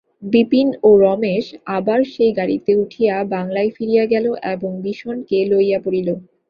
বিপিন 0.31 0.67
ও 0.81 0.99
রমেশ 1.03 1.45
আবার 1.77 1.99
সেই 2.13 2.31
গাড়িতে 2.33 2.71
উঠিয়া 2.83 3.15
বাংলায় 3.33 3.69
ফিরিয়া 3.75 4.05
গেল 4.13 4.25
এবং 4.53 4.71
বিষনকে 4.85 5.37
লইয়া 5.51 5.79
পড়িল। 5.85 6.09